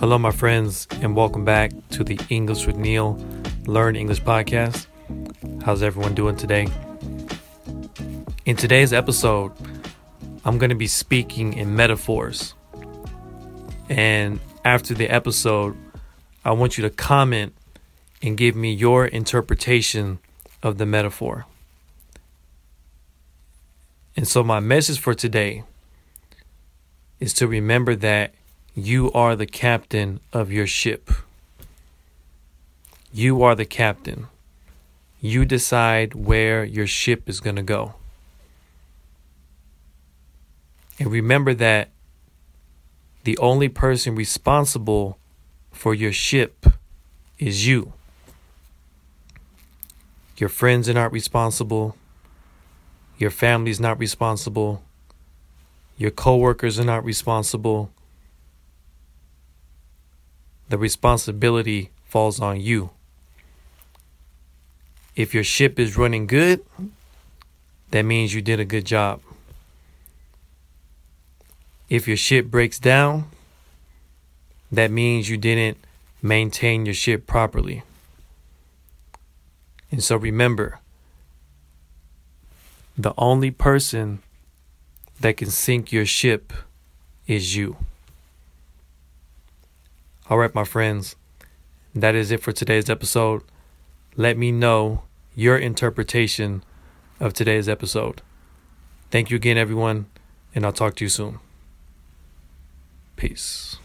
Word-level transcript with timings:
Hello, 0.00 0.16
my 0.16 0.30
friends, 0.30 0.86
and 1.02 1.16
welcome 1.16 1.44
back 1.44 1.72
to 1.90 2.04
the 2.04 2.20
English 2.28 2.68
with 2.68 2.76
Neil 2.76 3.18
Learn 3.66 3.96
English 3.96 4.22
podcast. 4.22 4.86
How's 5.64 5.82
everyone 5.82 6.14
doing 6.14 6.36
today? 6.36 6.68
In 8.46 8.54
today's 8.54 8.92
episode, 8.92 9.50
I'm 10.44 10.56
going 10.56 10.70
to 10.70 10.76
be 10.76 10.86
speaking 10.86 11.52
in 11.52 11.74
metaphors. 11.74 12.54
And 13.88 14.38
after 14.64 14.94
the 14.94 15.08
episode, 15.08 15.76
I 16.44 16.52
want 16.52 16.78
you 16.78 16.82
to 16.82 16.90
comment 16.90 17.52
and 18.22 18.36
give 18.36 18.54
me 18.54 18.72
your 18.72 19.04
interpretation 19.04 20.20
of 20.62 20.78
the 20.78 20.86
metaphor. 20.86 21.46
And 24.16 24.28
so, 24.28 24.44
my 24.44 24.60
message 24.60 25.00
for 25.00 25.12
today 25.12 25.64
is 27.18 27.34
to 27.34 27.48
remember 27.48 27.96
that 27.96 28.32
you 28.84 29.10
are 29.12 29.34
the 29.34 29.46
captain 29.46 30.20
of 30.32 30.52
your 30.52 30.66
ship. 30.66 31.10
You 33.12 33.42
are 33.42 33.56
the 33.56 33.64
captain. 33.64 34.28
You 35.20 35.44
decide 35.44 36.14
where 36.14 36.64
your 36.64 36.86
ship 36.86 37.28
is 37.28 37.40
going 37.40 37.56
to 37.56 37.62
go. 37.62 37.94
And 40.98 41.10
remember 41.10 41.54
that 41.54 41.90
the 43.24 43.36
only 43.38 43.68
person 43.68 44.14
responsible 44.14 45.18
for 45.72 45.92
your 45.92 46.12
ship 46.12 46.66
is 47.38 47.66
you. 47.66 47.92
Your 50.36 50.48
friends 50.48 50.88
are 50.88 50.94
not 50.94 51.12
responsible. 51.12 51.96
Your 53.18 53.30
family's 53.30 53.80
not 53.80 53.98
responsible. 53.98 54.84
Your 55.96 56.12
coworkers 56.12 56.78
are 56.78 56.84
not 56.84 57.04
responsible 57.04 57.90
the 60.68 60.78
responsibility 60.78 61.90
falls 62.04 62.40
on 62.40 62.60
you. 62.60 62.90
If 65.16 65.34
your 65.34 65.44
ship 65.44 65.78
is 65.78 65.96
running 65.96 66.26
good, 66.26 66.64
that 67.90 68.02
means 68.02 68.34
you 68.34 68.42
did 68.42 68.60
a 68.60 68.64
good 68.64 68.84
job. 68.84 69.20
If 71.88 72.06
your 72.06 72.16
ship 72.16 72.46
breaks 72.46 72.78
down, 72.78 73.30
that 74.70 74.90
means 74.90 75.30
you 75.30 75.38
didn't 75.38 75.78
maintain 76.20 76.84
your 76.84 76.94
ship 76.94 77.26
properly. 77.26 77.82
And 79.90 80.04
so 80.04 80.16
remember, 80.16 80.80
the 82.96 83.14
only 83.16 83.50
person 83.50 84.22
that 85.20 85.38
can 85.38 85.50
sink 85.50 85.92
your 85.92 86.04
ship 86.04 86.52
is 87.26 87.56
you. 87.56 87.76
All 90.30 90.36
right, 90.36 90.54
my 90.54 90.64
friends, 90.64 91.16
that 91.94 92.14
is 92.14 92.30
it 92.30 92.42
for 92.42 92.52
today's 92.52 92.90
episode. 92.90 93.42
Let 94.14 94.36
me 94.36 94.52
know 94.52 95.04
your 95.34 95.56
interpretation 95.56 96.64
of 97.18 97.32
today's 97.32 97.66
episode. 97.66 98.20
Thank 99.10 99.30
you 99.30 99.36
again, 99.36 99.56
everyone, 99.56 100.04
and 100.54 100.66
I'll 100.66 100.72
talk 100.72 100.96
to 100.96 101.04
you 101.06 101.08
soon. 101.08 101.38
Peace. 103.16 103.78